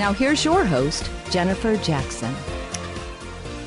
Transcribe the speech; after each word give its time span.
Now 0.00 0.14
here's 0.14 0.46
your 0.46 0.64
host, 0.64 1.10
Jennifer 1.30 1.76
Jackson. 1.76 2.34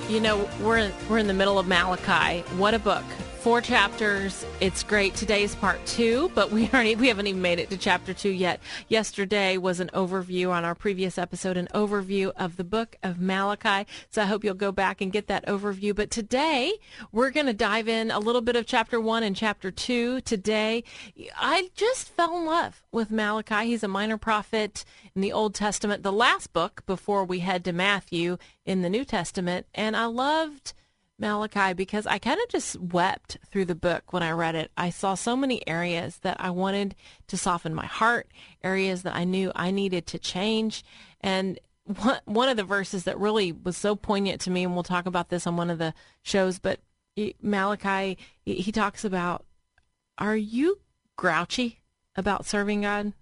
You 0.10 0.20
know, 0.20 0.50
we're 0.62 0.92
we're 1.08 1.20
in 1.20 1.28
the 1.28 1.34
middle 1.34 1.60
of 1.60 1.68
Malachi. 1.68 2.42
What 2.58 2.74
a 2.74 2.80
book. 2.80 3.04
Four 3.44 3.60
chapters. 3.60 4.46
It's 4.62 4.84
great. 4.84 5.16
Today's 5.16 5.54
part 5.54 5.86
two, 5.86 6.32
but 6.34 6.50
we 6.50 6.70
aren't 6.72 6.98
we 6.98 7.10
haven't 7.10 7.28
even 7.28 7.42
made 7.42 7.60
it 7.60 7.70
to 7.72 7.78
chapter 7.78 8.14
two 8.14 8.30
yet. 8.30 8.62
Yesterday 8.88 9.58
was 9.58 9.82
an 9.82 9.90
overview 9.94 10.50
on 10.50 10.64
our 10.64 10.74
previous 10.74 11.18
episode, 11.18 11.58
an 11.58 11.68
overview 11.74 12.32
of 12.38 12.56
the 12.56 12.64
book 12.64 12.96
of 13.04 13.20
Malachi. 13.20 13.86
So 14.10 14.22
I 14.22 14.28
hope 14.28 14.46
you'll 14.46 14.54
go 14.54 14.72
back 14.72 15.02
and 15.02 15.12
get 15.12 15.28
that 15.28 15.46
overview. 15.46 15.94
But 15.94 16.10
today 16.10 16.76
we're 17.12 17.32
going 17.32 17.48
to 17.48 17.54
dive 17.54 17.90
in 17.90 18.12
a 18.12 18.20
little 18.20 18.40
bit 18.40 18.56
of 18.56 18.66
chapter 18.66 18.98
one 18.98 19.24
and 19.24 19.36
chapter 19.36 19.72
two. 19.72 20.22
Today, 20.22 20.86
I 21.38 21.70
just 21.76 22.16
fell 22.16 22.38
in 22.38 22.46
love 22.46 22.82
with 22.94 23.12
Malachi. 23.12 23.66
He's 23.66 23.84
a 23.84 23.90
minor 23.90 24.18
prophet 24.18 24.86
in 25.16 25.22
the 25.22 25.34
Old 25.34 25.54
Testament, 25.54 26.02
the 26.02 26.14
last 26.14 26.54
book 26.54 26.86
before 26.86 27.26
we 27.26 27.40
head 27.40 27.66
to 27.66 27.74
Matthew 27.74 28.38
in 28.66 28.84
the 28.84 28.90
New 28.90 29.04
Testament, 29.04 29.66
and 29.76 29.98
I 29.98 30.06
loved 30.06 30.72
Malachi 31.24 31.74
because 31.74 32.06
I 32.06 32.20
kind 32.20 32.40
of 32.42 32.50
just 32.50 32.78
wept 32.80 33.38
through 33.50 33.66
the 33.66 33.76
book 33.76 34.12
when 34.12 34.22
I 34.22 34.32
read 34.32 34.56
it. 34.56 34.72
I 34.76 34.90
saw 34.90 35.16
so 35.16 35.38
many 35.38 35.66
areas 35.68 36.18
that 36.18 36.38
I 36.40 36.50
wanted 36.50 36.96
to 37.28 37.38
soften 37.38 37.74
my 37.74 37.86
heart, 37.86 38.28
areas 38.62 39.04
that 39.04 39.16
I 39.16 39.24
knew 39.24 39.52
I 39.56 39.72
needed 39.72 40.06
to 40.08 40.20
change. 40.20 40.84
And 41.22 41.60
one, 41.86 42.20
one 42.26 42.50
of 42.50 42.58
the 42.58 42.66
verses 42.66 43.06
that 43.06 43.18
really 43.20 43.54
was 43.54 43.78
so 43.78 43.96
poignant 43.96 44.42
to 44.42 44.52
me, 44.52 44.66
and 44.66 44.74
we'll 44.74 44.84
talk 44.84 45.06
about 45.06 45.30
this 45.30 45.48
on 45.48 45.56
one 45.56 45.70
of 45.70 45.78
the 45.78 45.94
shows, 46.24 46.60
but 46.60 46.82
Malachi, 47.42 48.18
he 48.44 48.72
talks 48.72 49.06
about, 49.06 49.46
are 50.18 50.36
you 50.36 50.80
grouchy 51.16 51.80
about 52.18 52.46
serving 52.46 52.82
God? 52.82 53.14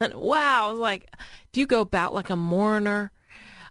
wow. 0.14 0.68
I 0.68 0.70
was 0.70 0.78
like, 0.78 1.10
do 1.50 1.60
you 1.60 1.66
go 1.66 1.80
about 1.80 2.14
like 2.14 2.30
a 2.30 2.36
mourner? 2.36 3.10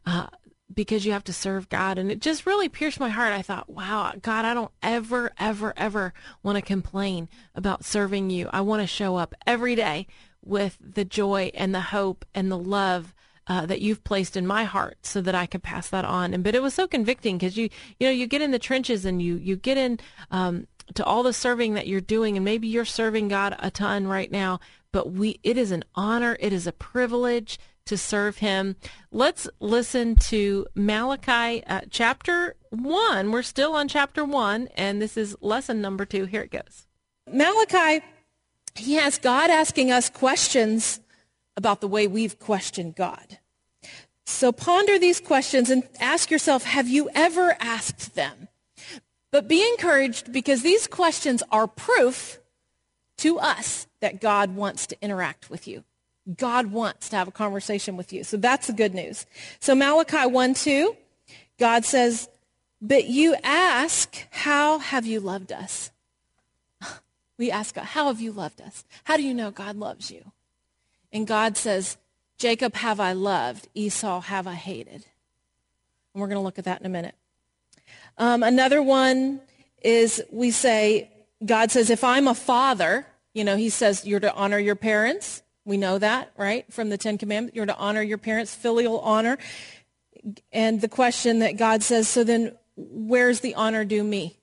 Uh, 0.05 0.27
because 0.73 1.05
you 1.05 1.11
have 1.11 1.23
to 1.25 1.33
serve 1.33 1.69
God. 1.69 1.97
And 1.97 2.11
it 2.11 2.21
just 2.21 2.45
really 2.45 2.69
pierced 2.69 2.99
my 2.99 3.09
heart. 3.09 3.33
I 3.33 3.41
thought, 3.41 3.69
wow, 3.69 4.13
God, 4.21 4.45
I 4.45 4.53
don't 4.53 4.71
ever, 4.81 5.31
ever, 5.39 5.73
ever 5.75 6.13
want 6.43 6.57
to 6.57 6.61
complain 6.61 7.29
about 7.55 7.85
serving 7.85 8.29
you. 8.29 8.49
I 8.51 8.61
want 8.61 8.81
to 8.81 8.87
show 8.87 9.15
up 9.15 9.35
every 9.45 9.75
day 9.75 10.07
with 10.43 10.77
the 10.79 11.05
joy 11.05 11.51
and 11.53 11.73
the 11.73 11.81
hope 11.81 12.25
and 12.33 12.51
the 12.51 12.57
love 12.57 13.13
uh, 13.47 13.65
that 13.65 13.81
you've 13.81 14.03
placed 14.03 14.37
in 14.37 14.47
my 14.47 14.63
heart 14.63 15.05
so 15.05 15.21
that 15.21 15.35
I 15.35 15.45
could 15.45 15.63
pass 15.63 15.89
that 15.89 16.05
on. 16.05 16.33
And, 16.33 16.43
but 16.43 16.55
it 16.55 16.61
was 16.61 16.73
so 16.73 16.87
convicting 16.87 17.37
because 17.37 17.57
you, 17.57 17.69
you 17.99 18.07
know, 18.07 18.11
you 18.11 18.27
get 18.27 18.41
in 18.41 18.51
the 18.51 18.59
trenches 18.59 19.03
and 19.03 19.21
you, 19.21 19.35
you 19.35 19.55
get 19.55 19.77
in, 19.77 19.99
um, 20.29 20.67
to 20.95 21.03
all 21.03 21.23
the 21.23 21.33
serving 21.33 21.73
that 21.73 21.87
you're 21.87 22.01
doing 22.01 22.35
and 22.35 22.45
maybe 22.45 22.67
you're 22.67 22.85
serving 22.85 23.27
God 23.27 23.55
a 23.59 23.71
ton 23.71 24.07
right 24.07 24.31
now, 24.31 24.59
but 24.91 25.11
we, 25.11 25.39
it 25.43 25.57
is 25.57 25.71
an 25.71 25.83
honor. 25.95 26.37
It 26.39 26.53
is 26.53 26.67
a 26.67 26.71
privilege 26.71 27.59
to 27.85 27.97
serve 27.97 28.37
him. 28.37 28.75
Let's 29.11 29.47
listen 29.59 30.15
to 30.27 30.67
Malachi 30.75 31.63
uh, 31.65 31.81
chapter 31.89 32.55
1. 32.69 33.31
We're 33.31 33.41
still 33.41 33.73
on 33.73 33.87
chapter 33.87 34.23
1, 34.23 34.69
and 34.75 35.01
this 35.01 35.17
is 35.17 35.35
lesson 35.41 35.81
number 35.81 36.05
2. 36.05 36.25
Here 36.25 36.41
it 36.41 36.51
goes. 36.51 36.87
Malachi, 37.31 38.03
he 38.75 38.95
has 38.95 39.17
God 39.17 39.49
asking 39.49 39.91
us 39.91 40.09
questions 40.09 40.99
about 41.57 41.81
the 41.81 41.87
way 41.87 42.07
we've 42.07 42.39
questioned 42.39 42.95
God. 42.95 43.39
So 44.25 44.51
ponder 44.51 44.97
these 44.97 45.19
questions 45.19 45.69
and 45.69 45.83
ask 45.99 46.31
yourself, 46.31 46.63
have 46.63 46.87
you 46.87 47.09
ever 47.13 47.55
asked 47.59 48.15
them? 48.15 48.47
But 49.31 49.47
be 49.47 49.65
encouraged 49.71 50.31
because 50.31 50.61
these 50.61 50.87
questions 50.87 51.43
are 51.51 51.67
proof 51.67 52.39
to 53.17 53.39
us 53.39 53.87
that 53.99 54.19
God 54.19 54.55
wants 54.55 54.87
to 54.87 54.97
interact 55.01 55.49
with 55.49 55.67
you. 55.67 55.83
God 56.37 56.67
wants 56.67 57.09
to 57.09 57.15
have 57.15 57.27
a 57.27 57.31
conversation 57.31 57.97
with 57.97 58.13
you. 58.13 58.23
So 58.23 58.37
that's 58.37 58.67
the 58.67 58.73
good 58.73 58.93
news. 58.93 59.25
So 59.59 59.75
Malachi 59.75 60.27
1 60.27 60.53
2, 60.53 60.95
God 61.59 61.85
says, 61.85 62.29
But 62.81 63.05
you 63.05 63.35
ask, 63.43 64.15
How 64.31 64.79
have 64.79 65.05
you 65.05 65.19
loved 65.19 65.51
us? 65.51 65.91
We 67.37 67.49
ask 67.49 67.73
God, 67.73 67.85
How 67.85 68.07
have 68.07 68.21
you 68.21 68.31
loved 68.31 68.61
us? 68.61 68.85
How 69.05 69.17
do 69.17 69.23
you 69.23 69.33
know 69.33 69.49
God 69.49 69.75
loves 69.75 70.11
you? 70.11 70.31
And 71.11 71.25
God 71.25 71.57
says, 71.57 71.97
Jacob 72.37 72.75
have 72.75 72.99
I 72.99 73.13
loved, 73.13 73.67
Esau 73.73 74.21
have 74.21 74.47
I 74.47 74.53
hated. 74.53 75.05
And 76.13 76.21
we're 76.21 76.27
going 76.27 76.37
to 76.37 76.43
look 76.43 76.59
at 76.59 76.65
that 76.65 76.79
in 76.79 76.85
a 76.85 76.89
minute. 76.89 77.15
Um, 78.17 78.43
another 78.43 78.81
one 78.81 79.41
is 79.83 80.23
we 80.31 80.51
say, 80.51 81.09
God 81.45 81.71
says, 81.71 81.89
if 81.89 82.03
I'm 82.03 82.27
a 82.27 82.35
father, 82.35 83.05
you 83.33 83.43
know, 83.43 83.55
he 83.55 83.69
says 83.69 84.05
you're 84.05 84.19
to 84.19 84.33
honor 84.33 84.59
your 84.59 84.75
parents. 84.75 85.41
We 85.65 85.77
know 85.77 85.97
that, 85.97 86.31
right, 86.37 86.71
from 86.71 86.89
the 86.89 86.97
Ten 86.97 87.17
Commandments. 87.17 87.55
You're 87.55 87.65
to 87.65 87.77
honor 87.77 88.01
your 88.01 88.17
parents, 88.17 88.55
filial 88.55 88.99
honor. 88.99 89.37
And 90.51 90.81
the 90.81 90.87
question 90.87 91.39
that 91.39 91.57
God 91.57 91.83
says, 91.83 92.07
so 92.07 92.23
then 92.23 92.55
where's 92.75 93.41
the 93.41 93.55
honor 93.55 93.85
due 93.85 94.03
me? 94.03 94.39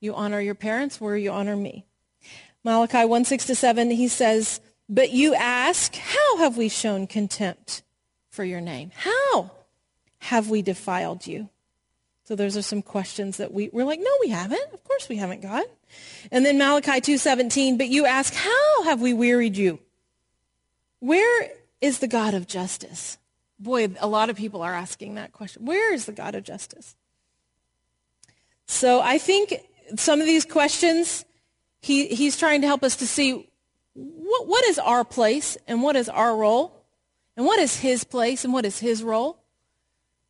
You 0.00 0.14
honor 0.14 0.40
your 0.40 0.54
parents, 0.54 1.00
where 1.00 1.16
you 1.16 1.30
honor 1.30 1.56
me. 1.56 1.84
Malachi 2.64 3.04
1 3.04 3.24
6 3.24 3.46
to 3.46 3.54
7, 3.54 3.90
he 3.90 4.08
says, 4.08 4.60
But 4.88 5.10
you 5.10 5.34
ask, 5.34 5.94
How 5.94 6.38
have 6.38 6.56
we 6.56 6.68
shown 6.68 7.06
contempt 7.06 7.82
for 8.30 8.44
your 8.44 8.60
name? 8.60 8.92
How 8.94 9.50
have 10.18 10.48
we 10.48 10.62
defiled 10.62 11.26
you? 11.26 11.48
So 12.28 12.36
those 12.36 12.58
are 12.58 12.62
some 12.62 12.82
questions 12.82 13.38
that 13.38 13.54
we, 13.54 13.70
we're 13.72 13.86
like, 13.86 14.00
no, 14.00 14.10
we 14.20 14.28
haven't. 14.28 14.74
Of 14.74 14.84
course 14.84 15.08
we 15.08 15.16
haven't, 15.16 15.40
God. 15.40 15.64
And 16.30 16.44
then 16.44 16.58
Malachi 16.58 17.00
2.17, 17.00 17.78
but 17.78 17.88
you 17.88 18.04
ask, 18.04 18.34
how 18.34 18.82
have 18.82 19.00
we 19.00 19.14
wearied 19.14 19.56
you? 19.56 19.78
Where 21.00 21.50
is 21.80 21.98
the 21.98 22.08
God 22.08 22.34
of 22.34 22.46
justice? 22.46 23.18
Boy, 23.58 23.88
a 24.00 24.06
lot 24.06 24.30
of 24.30 24.36
people 24.36 24.62
are 24.62 24.74
asking 24.74 25.14
that 25.14 25.32
question. 25.32 25.64
Where 25.64 25.92
is 25.92 26.06
the 26.06 26.12
God 26.12 26.34
of 26.34 26.44
justice? 26.44 26.94
So 28.66 29.00
I 29.00 29.18
think 29.18 29.54
some 29.96 30.20
of 30.20 30.26
these 30.26 30.44
questions, 30.44 31.24
he, 31.80 32.08
he's 32.08 32.36
trying 32.36 32.60
to 32.60 32.66
help 32.66 32.82
us 32.82 32.96
to 32.96 33.06
see 33.06 33.48
what, 33.94 34.46
what 34.46 34.64
is 34.66 34.78
our 34.78 35.04
place 35.04 35.56
and 35.66 35.82
what 35.82 35.96
is 35.96 36.08
our 36.08 36.36
role 36.36 36.84
and 37.36 37.46
what 37.46 37.58
is 37.58 37.76
his 37.76 38.04
place 38.04 38.44
and 38.44 38.52
what 38.52 38.64
is 38.64 38.78
his 38.78 39.02
role. 39.02 39.38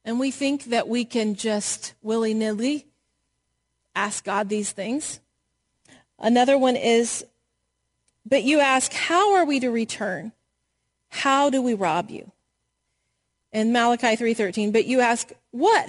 And 0.05 0.21
we 0.21 0.31
think 0.31 0.65
that 0.67 0.89
we 0.89 1.05
can 1.05 1.35
just 1.35 1.95
willy-nilly 2.03 2.87
ask 3.95 4.25
God 4.25 4.49
these 4.49 4.73
things. 4.73 5.21
Another 6.19 6.57
one 6.57 6.77
is, 6.77 7.25
but 8.25 8.43
you 8.45 8.61
ask, 8.61 8.93
how 8.93 9.35
are 9.35 9.45
we 9.45 9.61
to 9.61 9.71
return? 9.71 10.33
How 11.09 11.51
do 11.51 11.63
we 11.63 11.75
rob 11.75 12.11
you? 12.11 12.33
In 13.53 13.73
Malachi 13.73 14.17
3:13, 14.17 14.73
but 14.73 14.87
you 14.87 15.01
ask, 15.01 15.33
what 15.51 15.89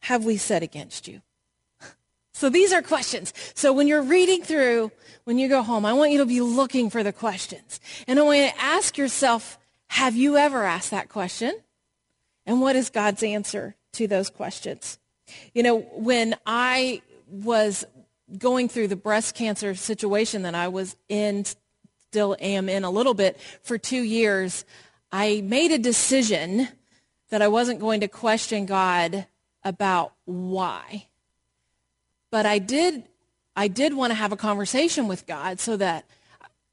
have 0.00 0.24
we 0.24 0.36
said 0.36 0.62
against 0.62 1.08
you? 1.08 1.22
So 2.32 2.50
these 2.50 2.70
are 2.70 2.82
questions. 2.82 3.32
So 3.54 3.72
when 3.72 3.88
you're 3.88 4.02
reading 4.02 4.42
through, 4.42 4.92
when 5.24 5.38
you 5.38 5.48
go 5.48 5.62
home, 5.62 5.86
I 5.86 5.94
want 5.94 6.12
you 6.12 6.18
to 6.18 6.26
be 6.26 6.42
looking 6.42 6.90
for 6.90 7.02
the 7.02 7.10
questions. 7.10 7.80
And 8.06 8.18
I 8.18 8.22
want 8.22 8.38
you 8.38 8.48
to 8.48 8.60
ask 8.60 8.98
yourself, 8.98 9.58
have 9.88 10.14
you 10.16 10.36
ever 10.36 10.64
asked 10.64 10.90
that 10.90 11.08
question? 11.08 11.58
And 12.44 12.60
what 12.60 12.76
is 12.76 12.90
God's 12.90 13.22
answer 13.22 13.74
to 13.94 14.06
those 14.06 14.28
questions? 14.28 14.98
You 15.54 15.62
know, 15.62 15.78
when 15.94 16.36
I 16.44 17.00
was 17.26 17.86
going 18.38 18.68
through 18.68 18.88
the 18.88 18.96
breast 18.96 19.34
cancer 19.34 19.74
situation 19.74 20.42
that 20.42 20.54
I 20.54 20.68
was 20.68 20.96
in 21.08 21.44
still 22.16 22.34
am 22.40 22.66
in 22.70 22.82
a 22.82 22.88
little 22.88 23.12
bit 23.12 23.38
for 23.60 23.76
two 23.76 24.00
years, 24.00 24.64
I 25.12 25.42
made 25.44 25.70
a 25.70 25.76
decision 25.76 26.66
that 27.28 27.42
I 27.42 27.48
wasn't 27.48 27.78
going 27.78 28.00
to 28.00 28.08
question 28.08 28.64
God 28.64 29.26
about 29.62 30.14
why. 30.24 31.08
But 32.30 32.46
I 32.46 32.58
did 32.58 33.04
I 33.54 33.68
did 33.68 33.92
want 33.92 34.12
to 34.12 34.14
have 34.14 34.32
a 34.32 34.36
conversation 34.36 35.08
with 35.08 35.26
God 35.26 35.60
so 35.60 35.76
that 35.76 36.06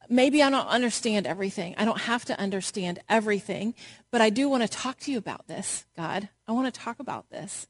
maybe 0.07 0.41
I 0.41 0.49
don't 0.49 0.67
understand 0.67 1.27
everything. 1.27 1.75
I 1.77 1.83
don't 1.83 1.99
have 2.03 2.23
to 2.25 2.39
understand 2.39 2.99
everything, 3.09 3.73
but 4.11 4.21
I 4.21 4.29
do 4.29 4.47
want 4.47 4.63
to 4.63 4.69
talk 4.69 4.97
to 4.99 5.11
you 5.11 5.17
about 5.17 5.49
this, 5.49 5.85
God. 5.97 6.29
I 6.47 6.53
want 6.53 6.73
to 6.73 6.79
talk 6.79 7.01
about 7.01 7.29
this. 7.31 7.67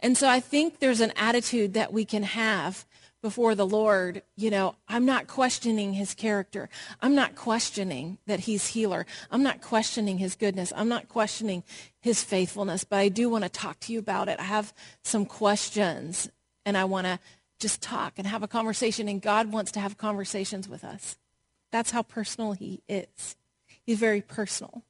And 0.00 0.16
so 0.16 0.26
I 0.26 0.40
think 0.40 0.78
there's 0.78 1.02
an 1.02 1.12
attitude 1.16 1.74
that 1.74 1.92
we 1.92 2.06
can 2.06 2.22
have 2.22 2.86
before 3.22 3.54
the 3.54 3.66
Lord, 3.66 4.22
you 4.36 4.50
know, 4.50 4.76
I'm 4.88 5.04
not 5.04 5.26
questioning 5.26 5.92
his 5.92 6.14
character. 6.14 6.68
I'm 7.00 7.14
not 7.14 7.34
questioning 7.34 8.18
that 8.26 8.40
he's 8.40 8.68
healer. 8.68 9.06
I'm 9.30 9.42
not 9.42 9.60
questioning 9.60 10.18
his 10.18 10.36
goodness. 10.36 10.72
I'm 10.74 10.88
not 10.88 11.08
questioning 11.08 11.62
his 12.00 12.22
faithfulness, 12.22 12.84
but 12.84 12.98
I 12.98 13.08
do 13.08 13.28
want 13.28 13.44
to 13.44 13.50
talk 13.50 13.78
to 13.80 13.92
you 13.92 13.98
about 13.98 14.28
it. 14.28 14.40
I 14.40 14.44
have 14.44 14.72
some 15.02 15.26
questions 15.26 16.30
and 16.64 16.76
I 16.76 16.84
want 16.84 17.06
to 17.06 17.18
just 17.58 17.82
talk 17.82 18.14
and 18.16 18.26
have 18.26 18.42
a 18.42 18.48
conversation 18.48 19.06
and 19.08 19.20
God 19.20 19.52
wants 19.52 19.72
to 19.72 19.80
have 19.80 19.98
conversations 19.98 20.68
with 20.68 20.82
us. 20.82 21.18
That's 21.70 21.90
how 21.90 22.02
personal 22.02 22.52
he 22.52 22.82
is. 22.88 23.36
He's 23.82 23.98
very 23.98 24.22
personal. 24.22 24.82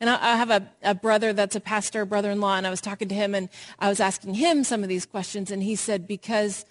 And 0.00 0.10
I, 0.10 0.14
I 0.14 0.36
have 0.36 0.50
a, 0.50 0.70
a, 0.82 0.94
brother 0.94 1.32
that's 1.32 1.56
a 1.56 1.60
pastor, 1.60 2.04
brother-in-law, 2.04 2.56
and 2.56 2.66
I 2.66 2.70
was 2.70 2.82
talking 2.82 3.08
to 3.08 3.14
him 3.14 3.34
and 3.34 3.48
I 3.78 3.88
was 3.88 4.00
asking 4.00 4.34
him 4.34 4.64
some 4.64 4.82
of 4.82 4.88
these 4.88 5.06
questions 5.06 5.50
and 5.50 5.62
he 5.62 5.74
said, 5.76 6.06
because 6.06 6.66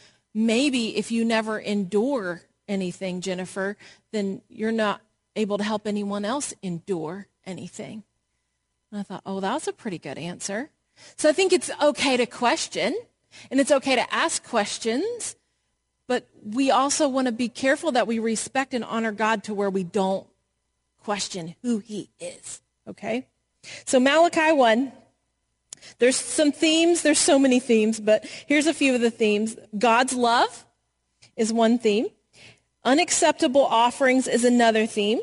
maybe 0.45 0.95
if 0.97 1.11
you 1.11 1.25
never 1.25 1.59
endure 1.59 2.41
anything, 2.67 3.21
Jennifer, 3.21 3.75
then 4.11 4.41
you're 4.49 4.71
not 4.71 5.01
able 5.35 5.57
to 5.57 5.63
help 5.63 5.85
anyone 5.85 6.23
else 6.23 6.53
endure 6.61 7.27
anything. 7.45 8.03
And 8.91 8.99
I 8.99 9.03
thought, 9.03 9.21
oh, 9.25 9.39
that 9.39 9.53
was 9.53 9.67
a 9.67 9.73
pretty 9.73 9.97
good 9.97 10.17
answer. 10.17 10.69
So 11.15 11.29
I 11.29 11.33
think 11.33 11.53
it's 11.53 11.71
okay 11.81 12.17
to 12.17 12.25
question 12.25 12.95
and 13.51 13.59
it's 13.59 13.71
okay 13.71 13.95
to 13.95 14.13
ask 14.13 14.43
questions, 14.43 15.35
but 16.07 16.27
we 16.43 16.71
also 16.71 17.07
want 17.07 17.27
to 17.27 17.31
be 17.31 17.49
careful 17.49 17.91
that 17.91 18.07
we 18.07 18.19
respect 18.19 18.73
and 18.73 18.83
honor 18.83 19.11
God 19.11 19.43
to 19.45 19.53
where 19.53 19.69
we 19.69 19.83
don't 19.83 20.27
question 21.03 21.55
who 21.61 21.79
he 21.79 22.09
is. 22.19 22.61
Okay? 22.87 23.27
So 23.85 23.99
Malachi 23.99 24.51
1, 24.51 24.91
there's 25.99 26.15
some 26.15 26.51
themes. 26.51 27.01
There's 27.01 27.19
so 27.19 27.39
many 27.39 27.59
themes, 27.59 27.99
but 27.99 28.25
here's 28.25 28.67
a 28.67 28.73
few 28.73 28.95
of 28.95 29.01
the 29.01 29.11
themes. 29.11 29.57
God's 29.77 30.13
love 30.13 30.65
is 31.35 31.51
one 31.51 31.79
theme. 31.79 32.07
Unacceptable 32.83 33.65
offerings 33.65 34.27
is 34.27 34.43
another 34.43 34.85
theme. 34.85 35.19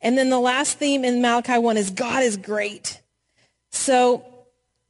And 0.00 0.16
then 0.16 0.30
the 0.30 0.40
last 0.40 0.78
theme 0.78 1.04
in 1.04 1.22
Malachi 1.22 1.58
1 1.58 1.76
is 1.76 1.90
God 1.90 2.22
is 2.22 2.36
great. 2.36 3.00
So 3.70 4.24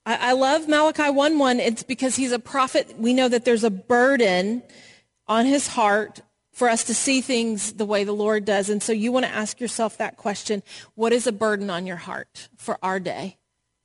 I, 0.05 0.31
I 0.31 0.33
love 0.33 0.69
Malachi 0.69 1.03
1.1. 1.03 1.59
It's 1.59 1.83
because 1.83 2.17
he's 2.17 2.33
a 2.33 2.39
prophet. 2.39 2.95
We 2.99 3.15
know 3.15 3.29
that 3.29 3.45
there's 3.45 3.65
a 3.65 3.71
burden 3.71 4.63
on 5.27 5.47
his 5.47 5.69
heart 5.69 6.23
for 6.53 6.69
us 6.69 6.85
to 6.85 6.95
see 6.95 7.21
things 7.21 7.75
the 7.75 7.87
way 7.87 8.05
the 8.05 8.13
Lord 8.13 8.45
does. 8.45 8.69
And 8.69 8.83
so 8.83 8.93
you 8.93 9.13
want 9.13 9.25
to 9.25 9.33
ask 9.33 9.61
yourself 9.61 9.97
that 9.99 10.17
question. 10.17 10.63
What 10.95 11.13
is 11.13 11.27
a 11.27 11.33
burden 11.33 11.71
on 11.71 11.87
your 11.87 11.97
heart 11.97 12.49
for 12.57 12.79
our 12.83 13.01
day? 13.01 13.39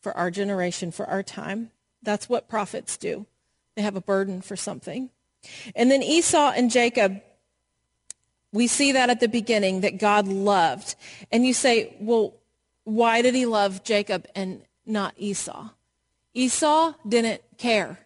For 0.06 0.16
our 0.16 0.30
generation, 0.30 0.92
for 0.92 1.07
our 1.07 1.24
time. 1.24 1.72
That's 2.04 2.30
what 2.30 2.48
prophets 2.48 2.96
do. 2.96 3.25
They 3.75 3.81
have 3.81 3.96
a 3.96 4.02
burden 4.02 4.40
for 4.40 4.56
something. 4.56 5.10
And 5.75 5.90
then 5.90 6.04
Esau 6.04 6.52
and 6.56 6.69
Jacob, 6.69 7.24
we 8.54 8.68
see 8.68 8.92
that 8.92 9.10
at 9.10 9.19
the 9.19 9.28
beginning 9.28 9.81
that 9.81 9.98
God 9.98 10.28
loved. 10.28 10.94
And 11.31 11.44
you 11.44 11.56
say, 11.56 11.96
well, 12.00 12.36
why 12.84 13.24
did 13.24 13.34
he 13.34 13.48
love 13.48 13.84
Jacob 13.84 14.28
and 14.36 14.62
not 14.86 15.16
Esau? 15.18 15.69
Esau 16.36 16.94
didn't 17.10 17.42
care. 17.58 17.98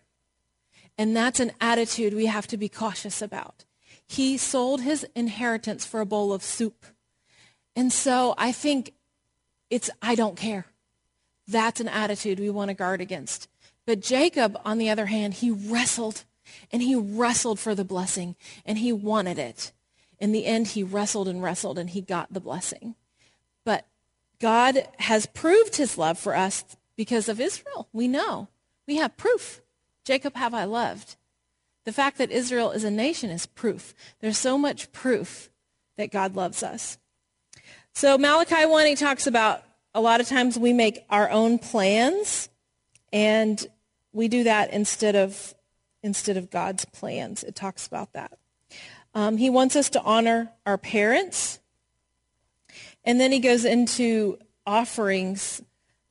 And 0.97 1.13
that's 1.13 1.41
an 1.41 1.51
attitude 1.59 2.13
we 2.13 2.27
have 2.27 2.47
to 2.47 2.55
be 2.55 2.69
cautious 2.69 3.21
about. 3.21 3.65
He 4.07 4.37
sold 4.37 4.83
his 4.83 5.05
inheritance 5.17 5.85
for 5.85 5.99
a 5.99 6.05
bowl 6.05 6.31
of 6.31 6.43
soup. 6.43 6.85
And 7.75 7.91
so 7.91 8.35
I 8.37 8.53
think 8.53 8.93
it's, 9.69 9.89
I 10.01 10.15
don't 10.15 10.37
care. 10.37 10.65
That's 11.49 11.79
an 11.79 11.87
attitude 11.87 12.39
we 12.39 12.49
want 12.49 12.69
to 12.69 12.75
guard 12.75 13.01
against. 13.01 13.47
But 13.85 14.01
Jacob, 14.01 14.59
on 14.63 14.77
the 14.77 14.89
other 14.89 15.07
hand, 15.07 15.35
he 15.35 15.49
wrestled 15.49 16.25
and 16.71 16.81
he 16.81 16.95
wrestled 16.95 17.59
for 17.59 17.73
the 17.73 17.83
blessing 17.83 18.35
and 18.65 18.77
he 18.77 18.93
wanted 18.93 19.39
it. 19.39 19.71
In 20.19 20.31
the 20.31 20.45
end, 20.45 20.69
he 20.69 20.83
wrestled 20.83 21.27
and 21.27 21.41
wrestled 21.41 21.79
and 21.79 21.89
he 21.89 22.01
got 22.01 22.31
the 22.31 22.39
blessing. 22.39 22.95
But 23.65 23.87
God 24.39 24.87
has 24.99 25.25
proved 25.25 25.77
his 25.77 25.97
love 25.97 26.19
for 26.19 26.35
us 26.35 26.77
because 26.95 27.27
of 27.27 27.39
Israel. 27.39 27.87
We 27.93 28.07
know. 28.07 28.49
We 28.87 28.97
have 28.97 29.17
proof. 29.17 29.61
Jacob 30.03 30.35
have 30.35 30.53
I 30.53 30.65
loved. 30.65 31.15
The 31.85 31.93
fact 31.93 32.19
that 32.19 32.29
Israel 32.29 32.71
is 32.71 32.83
a 32.83 32.91
nation 32.91 33.31
is 33.31 33.47
proof. 33.47 33.95
There's 34.19 34.37
so 34.37 34.57
much 34.57 34.91
proof 34.91 35.49
that 35.97 36.11
God 36.11 36.35
loves 36.35 36.61
us. 36.61 36.99
So 37.93 38.17
Malachi 38.17 38.65
1, 38.65 38.85
he 38.85 38.95
talks 38.95 39.25
about 39.25 39.63
a 39.93 40.01
lot 40.01 40.21
of 40.21 40.27
times 40.27 40.57
we 40.57 40.73
make 40.73 41.05
our 41.09 41.29
own 41.29 41.59
plans 41.59 42.49
and 43.11 43.65
we 44.13 44.27
do 44.27 44.43
that 44.43 44.71
instead 44.71 45.15
of 45.15 45.55
instead 46.01 46.37
of 46.37 46.49
God's 46.49 46.85
plans. 46.85 47.43
It 47.43 47.55
talks 47.55 47.85
about 47.85 48.13
that. 48.13 48.37
Um, 49.13 49.37
he 49.37 49.49
wants 49.49 49.75
us 49.75 49.89
to 49.91 50.01
honor 50.01 50.51
our 50.65 50.77
parents. 50.77 51.59
And 53.03 53.19
then 53.19 53.31
he 53.31 53.39
goes 53.39 53.65
into 53.65 54.37
offerings 54.65 55.61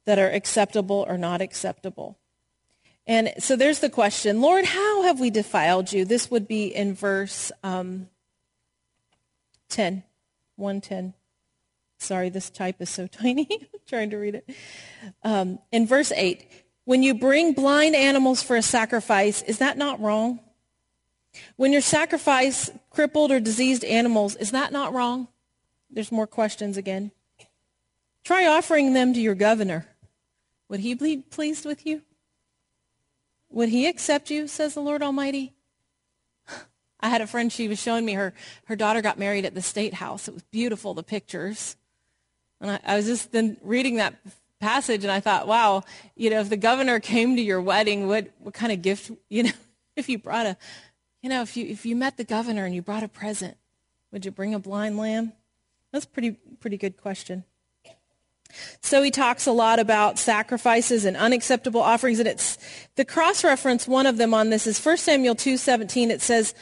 that 0.05 0.19
are 0.19 0.31
acceptable 0.31 1.05
or 1.09 1.17
not 1.17 1.41
acceptable. 1.41 2.19
And 3.07 3.33
so 3.39 3.57
there's 3.57 3.79
the 3.79 3.89
question, 3.89 4.41
Lord, 4.41 4.67
how 4.67 5.03
have 5.03 5.21
we 5.21 5.31
defiled 5.31 5.93
you? 5.93 6.05
This 6.05 6.31
would 6.31 6.47
be 6.47 6.67
in 6.67 6.95
verse 6.95 7.51
um, 7.63 8.09
10, 9.71 10.03
110. 10.57 11.15
Sorry, 11.99 12.31
this 12.31 12.49
type 12.49 12.81
is 12.81 12.91
so 12.91 13.07
tiny. 13.09 13.47
I'm 13.51 13.81
trying 13.87 14.11
to 14.11 14.17
read 14.17 14.37
it. 14.37 14.49
Um, 15.23 15.59
in 15.73 15.87
verse 15.87 16.13
8, 16.13 16.47
when 16.85 17.03
you 17.03 17.15
bring 17.15 17.53
blind 17.53 17.95
animals 17.95 18.43
for 18.43 18.57
a 18.57 18.63
sacrifice, 18.63 19.43
is 19.43 19.59
that 19.59 19.77
not 19.77 20.01
wrong? 20.01 20.41
When 21.57 21.73
you 21.73 21.81
sacrifice 21.81 22.71
crippled 22.91 23.31
or 23.31 23.41
diseased 23.41 23.85
animals, 23.85 24.35
is 24.37 24.53
that 24.53 24.73
not 24.73 24.95
wrong? 24.95 25.29
There's 25.91 26.13
more 26.13 26.27
questions 26.27 26.77
again. 26.77 27.11
Try 28.25 28.47
offering 28.47 28.95
them 28.95 29.13
to 29.15 29.21
your 29.21 29.35
governor. 29.35 29.87
Would 30.69 30.81
he 30.81 30.95
be 30.95 31.19
pleased 31.19 31.65
with 31.65 31.87
you? 31.87 32.03
Would 33.51 33.71
he 33.71 33.87
accept 33.87 34.31
you, 34.31 34.47
says 34.47 34.75
the 34.75 34.81
Lord 34.81 35.03
Almighty? 35.03 35.55
I 37.01 37.09
had 37.09 37.23
a 37.23 37.27
friend, 37.27 37.51
she 37.51 37.69
was 37.69 37.81
showing 37.81 38.05
me 38.05 38.15
her, 38.15 38.35
her 38.67 38.77
daughter 38.77 39.01
got 39.01 39.19
married 39.19 39.47
at 39.47 39.55
the 39.55 39.63
state 39.63 39.95
house. 39.95 40.29
It 40.29 40.35
was 40.35 40.43
beautiful, 40.45 40.93
the 40.93 41.03
pictures. 41.03 41.77
And 42.61 42.71
I, 42.71 42.81
I 42.85 42.97
was 42.97 43.07
just 43.07 43.33
then 43.33 43.57
reading 43.63 43.97
that 43.97 44.15
passage 44.61 45.05
and 45.05 45.13
I 45.13 45.21
thought, 45.21 45.47
wow, 45.47 45.85
you 46.17 46.31
know, 46.31 46.41
if 46.41 46.49
the 46.49 46.57
governor 46.57 47.01
came 47.01 47.37
to 47.37 47.43
your 47.43 47.61
wedding, 47.61 48.09
what, 48.09 48.29
what 48.39 48.55
kind 48.55 48.73
of 48.73 48.83
gift, 48.83 49.11
you 49.29 49.45
know, 49.45 49.53
if 49.97 50.09
you 50.09 50.19
brought 50.19 50.47
a, 50.47 50.57
you 51.23 51.29
know, 51.29 51.43
if 51.43 51.57
you, 51.57 51.67
if 51.67 51.87
you 51.87 51.97
met 51.97 52.17
the 52.17 52.25
governor 52.25 52.65
and 52.65 52.75
you 52.75 52.83
brought 52.83 53.03
a 53.03 53.09
present, 53.09 53.57
would 54.13 54.25
you 54.25 54.31
bring 54.31 54.55
a 54.55 54.59
blind 54.59 54.97
lamb? 54.97 55.33
That's 55.93 56.07
pretty, 56.07 56.33
pretty 56.61 56.77
good 56.77 56.97
question. 56.97 57.45
So 58.81 59.03
he 59.03 59.11
talks 59.11 59.47
a 59.47 59.53
lot 59.53 59.79
about 59.79 60.19
sacrifices 60.19 61.05
and 61.05 61.17
unacceptable 61.17 61.83
offerings, 61.83 62.19
and 62.19 62.29
it's 62.29 62.57
the 62.97 63.05
cross 63.05 63.45
reference. 63.45 63.87
One 63.87 64.07
of 64.07 64.17
them 64.17 64.33
on 64.33 64.49
this 64.49 64.67
is 64.67 64.83
1 64.83 64.97
Samuel 64.97 65.35
two 65.35 65.59
seventeen. 65.59 66.11
It 66.11 66.23
says, 66.23 66.55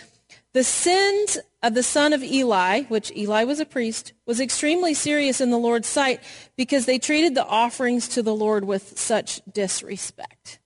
the 0.53 0.65
sins 0.65 1.39
of 1.67 1.75
the 1.75 1.83
son 1.83 2.13
of 2.13 2.23
Eli, 2.23 2.83
which 2.85 3.11
Eli 3.17 3.45
was 3.45 3.61
a 3.61 3.67
priest, 3.67 4.13
was 4.25 4.41
extremely 4.41 4.95
serious 4.95 5.41
in 5.41 5.51
the 5.51 5.59
Lord's 5.59 5.89
sight 5.89 6.21
because 6.57 6.87
they 6.87 6.99
treated 6.99 7.35
the 7.35 7.45
offerings 7.45 8.09
to 8.09 8.23
the 8.23 8.35
Lord 8.35 8.65
with 8.65 8.99
such 8.99 9.41
disrespect. 9.53 10.59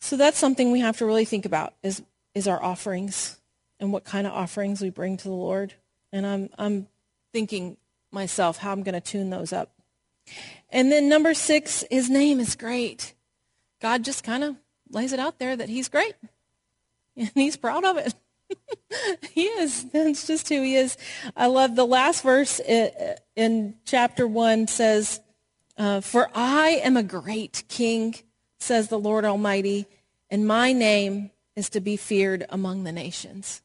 So 0.00 0.16
that's 0.16 0.38
something 0.38 0.70
we 0.70 0.80
have 0.80 0.98
to 0.98 1.06
really 1.06 1.24
think 1.24 1.46
about 1.46 1.74
is, 1.82 2.02
is 2.34 2.46
our 2.46 2.62
offerings 2.62 3.40
and 3.80 3.92
what 3.92 4.04
kind 4.04 4.26
of 4.26 4.32
offerings 4.32 4.80
we 4.80 4.90
bring 4.90 5.16
to 5.16 5.24
the 5.24 5.34
Lord. 5.34 5.74
And 6.12 6.26
I'm, 6.26 6.48
I'm 6.56 6.86
thinking 7.32 7.76
myself 8.12 8.58
how 8.58 8.72
I'm 8.72 8.82
going 8.82 8.94
to 8.94 9.00
tune 9.00 9.30
those 9.30 9.52
up. 9.52 9.72
And 10.70 10.90
then 10.92 11.08
number 11.08 11.34
six, 11.34 11.84
his 11.90 12.08
name 12.08 12.40
is 12.40 12.54
great. 12.54 13.14
God 13.80 14.04
just 14.04 14.24
kind 14.24 14.44
of 14.44 14.56
lays 14.90 15.12
it 15.12 15.18
out 15.18 15.38
there 15.38 15.56
that 15.56 15.68
he's 15.68 15.88
great 15.88 16.14
and 17.16 17.30
he's 17.34 17.56
proud 17.56 17.84
of 17.84 17.96
it. 17.96 18.14
he 19.30 19.44
is. 19.44 19.84
That's 19.90 20.26
just 20.26 20.48
who 20.48 20.62
he 20.62 20.76
is. 20.76 20.96
I 21.36 21.46
love 21.46 21.76
the 21.76 21.86
last 21.86 22.22
verse 22.22 22.60
in 22.60 23.74
chapter 23.84 24.26
1 24.26 24.68
says, 24.68 25.20
uh, 25.76 26.00
For 26.00 26.30
I 26.34 26.80
am 26.82 26.96
a 26.96 27.02
great 27.02 27.64
king, 27.68 28.14
says 28.58 28.88
the 28.88 28.98
Lord 28.98 29.24
Almighty, 29.24 29.86
and 30.30 30.46
my 30.46 30.72
name 30.72 31.30
is 31.54 31.70
to 31.70 31.80
be 31.80 31.96
feared 31.96 32.46
among 32.50 32.84
the 32.84 32.92
nations 32.92 33.62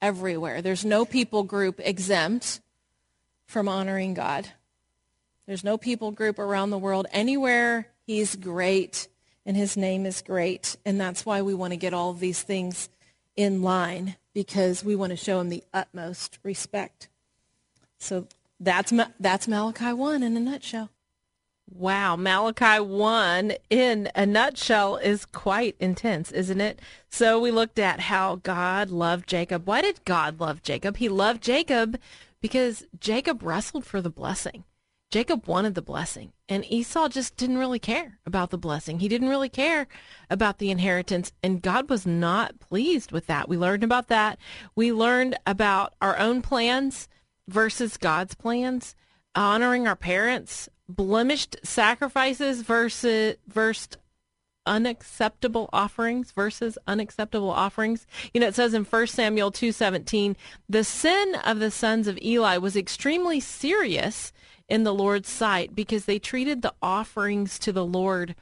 everywhere. 0.00 0.62
There's 0.62 0.84
no 0.84 1.04
people 1.04 1.42
group 1.42 1.80
exempt 1.82 2.60
from 3.46 3.68
honoring 3.68 4.14
God. 4.14 4.48
There's 5.46 5.64
no 5.64 5.78
people 5.78 6.10
group 6.10 6.38
around 6.38 6.70
the 6.70 6.78
world. 6.78 7.06
Anywhere 7.10 7.88
he's 8.06 8.36
great 8.36 9.08
and 9.46 9.56
his 9.56 9.76
name 9.76 10.04
is 10.04 10.20
great. 10.20 10.76
And 10.84 11.00
that's 11.00 11.24
why 11.24 11.42
we 11.42 11.54
want 11.54 11.72
to 11.72 11.78
get 11.78 11.94
all 11.94 12.10
of 12.10 12.20
these 12.20 12.42
things 12.42 12.90
in 13.34 13.62
line 13.62 14.16
because 14.38 14.84
we 14.84 14.94
want 14.94 15.10
to 15.10 15.16
show 15.16 15.40
him 15.40 15.48
the 15.48 15.64
utmost 15.74 16.38
respect. 16.44 17.08
So 17.98 18.28
that's, 18.60 18.92
that's 19.18 19.48
Malachi 19.48 19.92
1 19.92 20.22
in 20.22 20.36
a 20.36 20.38
nutshell. 20.38 20.90
Wow, 21.68 22.14
Malachi 22.14 22.80
1 22.80 23.54
in 23.68 24.08
a 24.14 24.24
nutshell 24.24 24.94
is 24.98 25.24
quite 25.24 25.74
intense, 25.80 26.30
isn't 26.30 26.60
it? 26.60 26.78
So 27.10 27.40
we 27.40 27.50
looked 27.50 27.80
at 27.80 27.98
how 27.98 28.36
God 28.36 28.90
loved 28.90 29.28
Jacob. 29.28 29.66
Why 29.66 29.82
did 29.82 30.04
God 30.04 30.38
love 30.38 30.62
Jacob? 30.62 30.98
He 30.98 31.08
loved 31.08 31.42
Jacob 31.42 31.98
because 32.40 32.86
Jacob 33.00 33.42
wrestled 33.42 33.84
for 33.84 34.00
the 34.00 34.08
blessing. 34.08 34.62
Jacob 35.10 35.46
wanted 35.46 35.74
the 35.74 35.80
blessing, 35.80 36.32
and 36.50 36.70
Esau 36.70 37.08
just 37.08 37.36
didn't 37.36 37.56
really 37.56 37.78
care 37.78 38.18
about 38.26 38.50
the 38.50 38.58
blessing. 38.58 39.00
He 39.00 39.08
didn't 39.08 39.30
really 39.30 39.48
care 39.48 39.88
about 40.28 40.58
the 40.58 40.70
inheritance, 40.70 41.32
and 41.42 41.62
God 41.62 41.88
was 41.88 42.06
not 42.06 42.60
pleased 42.60 43.10
with 43.10 43.26
that. 43.26 43.48
We 43.48 43.56
learned 43.56 43.82
about 43.82 44.08
that. 44.08 44.38
We 44.74 44.92
learned 44.92 45.38
about 45.46 45.94
our 46.02 46.18
own 46.18 46.42
plans 46.42 47.08
versus 47.48 47.96
God's 47.96 48.34
plans, 48.34 48.94
honoring 49.34 49.88
our 49.88 49.96
parents, 49.96 50.68
blemished 50.88 51.56
sacrifices 51.62 52.60
versus 52.60 53.36
versus 53.46 53.88
unacceptable 54.68 55.70
offerings 55.72 56.30
versus 56.30 56.76
unacceptable 56.86 57.50
offerings. 57.50 58.06
You 58.34 58.40
know, 58.40 58.48
it 58.48 58.54
says 58.54 58.74
in 58.74 58.84
1 58.84 59.06
Samuel 59.08 59.50
2:17, 59.50 60.36
the 60.68 60.84
sin 60.84 61.34
of 61.44 61.58
the 61.58 61.70
sons 61.70 62.06
of 62.06 62.18
Eli 62.22 62.58
was 62.58 62.76
extremely 62.76 63.40
serious 63.40 64.32
in 64.68 64.84
the 64.84 64.94
Lord's 64.94 65.30
sight 65.30 65.74
because 65.74 66.04
they 66.04 66.18
treated 66.18 66.60
the 66.60 66.74
offerings 66.82 67.58
to 67.60 67.72
the 67.72 67.84
Lord 67.84 68.34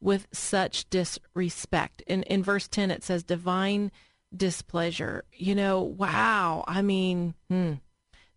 with 0.00 0.26
such 0.32 0.90
disrespect. 0.90 2.02
In 2.06 2.24
in 2.24 2.42
verse 2.42 2.68
10 2.68 2.90
it 2.90 3.04
says 3.04 3.22
divine 3.22 3.92
displeasure. 4.36 5.24
You 5.32 5.54
know, 5.54 5.80
wow. 5.80 6.64
I 6.66 6.82
mean, 6.82 7.34
hmm, 7.48 7.74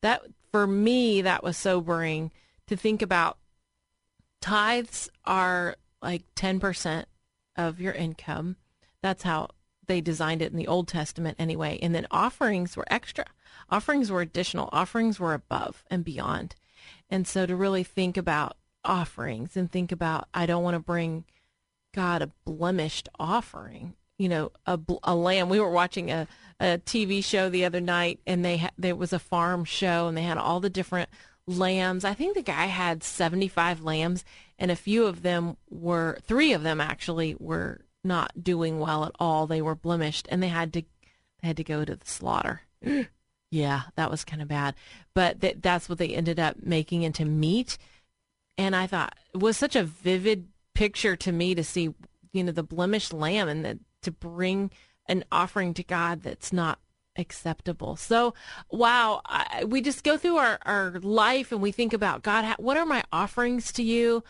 that 0.02 0.22
for 0.52 0.68
me 0.68 1.22
that 1.22 1.44
was 1.44 1.58
sobering 1.58 2.32
to 2.68 2.76
think 2.76 3.02
about 3.02 3.38
tithes 4.42 5.10
are 5.26 5.76
like 6.02 6.24
10% 6.36 7.06
of 7.56 7.80
your 7.80 7.94
income. 7.94 8.58
That's 9.02 9.24
how 9.24 9.50
they 9.88 10.02
designed 10.02 10.42
it 10.42 10.52
in 10.52 10.58
the 10.58 10.68
Old 10.68 10.88
Testament 10.88 11.36
anyway. 11.40 11.80
And 11.82 11.94
then 11.94 12.08
offerings 12.12 12.78
were 12.78 12.86
extra. 12.90 13.26
Offerings 13.70 14.12
were 14.12 14.22
additional. 14.22 14.70
Offerings 14.72 15.20
were 15.20 15.34
above 15.34 15.84
and 15.90 16.04
beyond. 16.04 16.56
And 17.10 17.28
so 17.28 17.46
to 17.46 17.56
really 17.56 17.84
think 17.84 18.18
about 18.18 18.58
offerings 18.84 19.58
and 19.58 19.72
think 19.72 19.92
about, 19.92 20.28
I 20.34 20.46
don't 20.46 20.64
want 20.64 20.76
to 20.76 20.80
bring 20.80 21.26
God 21.94 22.22
a 22.22 22.32
blemished 22.46 23.10
offering, 23.20 23.96
you 24.18 24.30
know, 24.30 24.52
a, 24.66 24.80
a 25.04 25.16
lamb. 25.16 25.50
We 25.50 25.60
were 25.60 25.70
watching 25.70 26.10
a, 26.10 26.28
a 26.60 26.80
TV 26.86 27.24
show 27.24 27.50
the 27.50 27.66
other 27.66 27.82
night 27.82 28.20
and 28.26 28.46
they 28.46 28.58
ha- 28.58 28.72
there 28.78 28.96
was 28.96 29.14
a 29.14 29.20
farm 29.20 29.66
show 29.66 30.08
and 30.08 30.18
they 30.18 30.24
had 30.24 30.38
all 30.38 30.60
the 30.60 30.70
different 30.70 31.10
lambs. 31.48 32.06
I 32.06 32.14
think 32.14 32.36
the 32.36 32.42
guy 32.42 32.68
had 32.68 33.04
75 33.04 33.84
lambs, 33.84 34.24
and 34.62 34.70
a 34.70 34.76
few 34.76 35.08
of 35.08 35.24
them 35.24 35.58
were, 35.72 36.20
three 36.22 36.54
of 36.54 36.62
them 36.62 36.80
actually 36.80 37.36
were 37.40 37.82
not 38.04 38.44
doing 38.44 38.80
well 38.80 39.04
at 39.06 39.12
all. 39.20 39.48
They 39.48 39.62
were 39.62 39.74
blemished, 39.74 40.28
and 40.30 40.42
they 40.42 40.50
had 40.50 40.72
to 40.74 40.84
they 41.42 41.48
had 41.48 41.58
to 41.58 41.64
go 41.64 41.84
to 41.84 41.96
the 41.96 42.06
slaughter. 42.06 42.62
yeah, 43.52 43.82
that 43.96 44.12
was 44.12 44.24
kind 44.24 44.40
of 44.40 44.48
bad, 44.48 44.76
but 45.16 45.42
th- 45.42 45.58
that's 45.62 45.90
what 45.90 45.98
they 45.98 46.10
ended 46.10 46.40
up 46.40 46.58
making 46.62 47.02
into 47.02 47.26
meat. 47.26 47.80
And 48.56 48.76
I 48.76 48.86
thought 48.86 49.16
it 49.34 49.40
was 49.40 49.58
such 49.58 49.76
a 49.76 49.84
vivid 49.84 50.48
picture 50.76 51.16
to 51.16 51.32
me 51.32 51.56
to 51.56 51.64
see, 51.64 51.90
you 52.32 52.44
know, 52.44 52.52
the 52.52 52.62
blemished 52.62 53.14
lamb 53.14 53.50
and 53.50 53.66
the, 53.66 53.80
to 54.04 54.12
bring 54.12 54.70
an 55.08 55.24
offering 55.32 55.74
to 55.74 55.84
God 55.84 56.22
that's 56.22 56.54
not 56.54 56.78
acceptable. 57.16 57.96
So, 57.96 58.34
wow, 58.70 59.22
I, 59.26 59.66
we 59.66 59.82
just 59.82 60.04
go 60.04 60.18
through 60.18 60.38
our, 60.38 60.60
our 60.66 61.00
life 61.02 61.52
and 61.52 61.62
we 61.62 61.72
think 61.72 61.94
about 61.94 62.24
God, 62.24 62.56
what 62.58 62.78
are 62.78 62.86
my 62.86 63.04
offerings 63.12 63.72
to 63.74 63.84
you? 63.84 64.24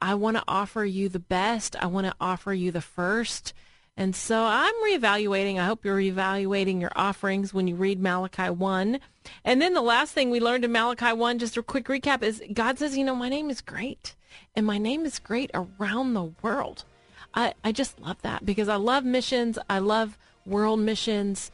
I 0.00 0.14
want 0.14 0.36
to 0.36 0.44
offer 0.46 0.84
you 0.84 1.08
the 1.08 1.18
best. 1.18 1.74
I 1.82 1.86
want 1.86 2.06
to 2.06 2.14
offer 2.20 2.52
you 2.52 2.70
the 2.70 2.80
first. 2.80 3.52
And 3.96 4.14
so 4.14 4.44
I'm 4.44 4.74
reevaluating. 4.84 5.58
I 5.58 5.66
hope 5.66 5.84
you're 5.84 5.98
reevaluating 5.98 6.80
your 6.80 6.92
offerings 6.94 7.52
when 7.52 7.66
you 7.66 7.74
read 7.74 8.00
Malachi 8.00 8.48
1. 8.48 9.00
And 9.44 9.60
then 9.60 9.74
the 9.74 9.82
last 9.82 10.12
thing 10.12 10.30
we 10.30 10.38
learned 10.38 10.64
in 10.64 10.70
Malachi 10.70 11.12
1, 11.12 11.40
just 11.40 11.56
a 11.56 11.62
quick 11.64 11.86
recap, 11.86 12.22
is 12.22 12.40
God 12.52 12.78
says, 12.78 12.96
you 12.96 13.04
know, 13.04 13.16
my 13.16 13.28
name 13.28 13.50
is 13.50 13.60
great. 13.60 14.14
And 14.54 14.64
my 14.64 14.78
name 14.78 15.04
is 15.04 15.18
great 15.18 15.50
around 15.52 16.14
the 16.14 16.30
world. 16.42 16.84
I, 17.34 17.54
I 17.64 17.72
just 17.72 18.00
love 18.00 18.22
that 18.22 18.46
because 18.46 18.68
I 18.68 18.76
love 18.76 19.04
missions. 19.04 19.58
I 19.68 19.80
love 19.80 20.16
world 20.46 20.78
missions. 20.78 21.50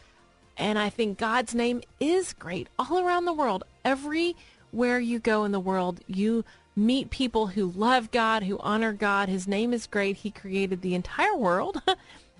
And 0.57 0.79
I 0.79 0.89
think 0.91 1.19
God's 1.19 1.55
name 1.55 1.83
is 2.01 2.33
great 2.33 2.69
all 2.79 2.99
around 2.99 3.25
the 3.25 3.33
world. 3.33 3.65
Everywhere 3.85 4.99
you 5.01 5.19
go 5.19 5.45
in 5.45 5.53
the 5.53 5.61
world, 5.61 6.01
you 6.07 6.45
meet 6.77 7.11
people 7.11 7.49
who 7.49 7.71
love 7.71 8.11
God, 8.11 8.45
who 8.45 8.59
honor 8.59 8.93
God. 8.93 9.29
His 9.29 9.47
name 9.47 9.73
is 9.73 9.87
great. 9.87 10.19
He 10.19 10.31
created 10.31 10.83
the 10.83 10.95
entire 10.95 11.37
world. 11.37 11.83
uh, 11.87 11.95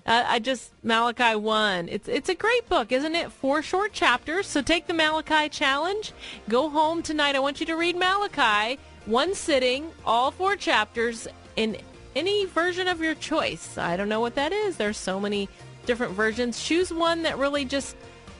I 0.05 0.39
just 0.39 0.71
Malachi 0.83 1.35
1. 1.35 1.89
It's 1.89 2.07
it's 2.07 2.29
a 2.29 2.35
great 2.35 2.67
book, 2.69 2.91
isn't 2.91 3.15
it? 3.15 3.31
Four 3.31 3.61
short 3.61 3.93
chapters. 3.93 4.47
So 4.47 4.61
take 4.61 4.87
the 4.87 4.93
Malachi 4.93 5.49
challenge. 5.49 6.13
Go 6.49 6.69
home 6.69 7.01
tonight. 7.01 7.35
I 7.35 7.39
want 7.39 7.59
you 7.59 7.65
to 7.67 7.75
read 7.75 7.95
Malachi 7.95 8.79
one 9.05 9.35
sitting, 9.35 9.91
all 10.05 10.31
four 10.31 10.55
chapters 10.55 11.27
in 11.55 11.77
any 12.15 12.45
version 12.45 12.87
of 12.87 13.01
your 13.01 13.15
choice. 13.15 13.77
I 13.77 13.97
don't 13.97 14.09
know 14.09 14.19
what 14.19 14.35
that 14.35 14.51
is. 14.51 14.77
There's 14.77 14.97
so 14.97 15.19
many 15.19 15.49
different 15.85 16.13
versions. 16.13 16.63
Choose 16.63 16.93
one 16.93 17.23
that 17.23 17.37
really 17.37 17.65
just 17.65 17.95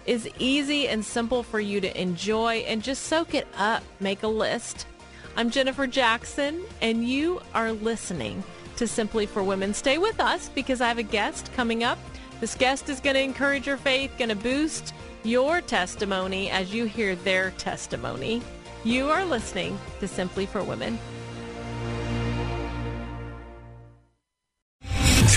is 0.05 0.29
easy 0.39 0.87
and 0.87 1.03
simple 1.03 1.43
for 1.43 1.59
you 1.59 1.81
to 1.81 2.01
enjoy 2.01 2.57
and 2.67 2.83
just 2.83 3.03
soak 3.03 3.33
it 3.33 3.47
up. 3.57 3.83
Make 3.99 4.23
a 4.23 4.27
list. 4.27 4.85
I'm 5.35 5.49
Jennifer 5.49 5.87
Jackson, 5.87 6.61
and 6.81 7.07
you 7.07 7.41
are 7.53 7.71
listening 7.71 8.43
to 8.77 8.87
Simply 8.87 9.25
for 9.25 9.43
Women. 9.43 9.73
Stay 9.73 9.97
with 9.97 10.19
us 10.19 10.49
because 10.49 10.81
I 10.81 10.87
have 10.87 10.97
a 10.97 11.03
guest 11.03 11.51
coming 11.53 11.83
up. 11.83 11.97
This 12.39 12.55
guest 12.55 12.89
is 12.89 12.99
going 12.99 13.15
to 13.15 13.21
encourage 13.21 13.67
your 13.67 13.77
faith, 13.77 14.11
going 14.17 14.29
to 14.29 14.35
boost 14.35 14.93
your 15.23 15.61
testimony 15.61 16.49
as 16.49 16.73
you 16.73 16.85
hear 16.85 17.15
their 17.15 17.51
testimony. 17.51 18.41
You 18.83 19.09
are 19.09 19.25
listening 19.25 19.79
to 19.99 20.07
Simply 20.07 20.45
for 20.45 20.63
Women. 20.63 20.99